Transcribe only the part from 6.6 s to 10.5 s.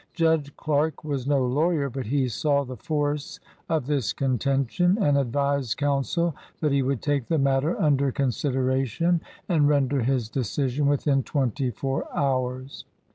he would take the matter under con sideration and render his